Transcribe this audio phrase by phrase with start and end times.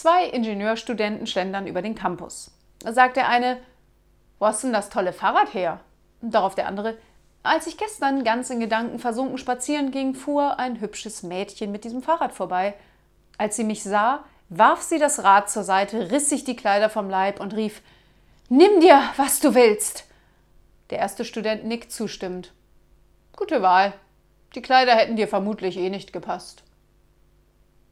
[0.00, 2.52] Zwei Ingenieurstudenten schlendern über den Campus.
[2.78, 3.60] Da sagt der eine,
[4.38, 5.80] wo hast denn das tolle Fahrrad her?
[6.22, 6.96] Und darauf der andere,
[7.42, 12.02] als ich gestern ganz in Gedanken versunken spazieren ging, fuhr ein hübsches Mädchen mit diesem
[12.02, 12.72] Fahrrad vorbei.
[13.36, 17.10] Als sie mich sah, warf sie das Rad zur Seite, riss sich die Kleider vom
[17.10, 17.82] Leib und rief
[18.48, 20.06] Nimm dir, was du willst.
[20.88, 22.54] Der erste Student nickt zustimmend.
[23.36, 23.92] Gute Wahl.
[24.54, 26.62] Die Kleider hätten dir vermutlich eh nicht gepasst.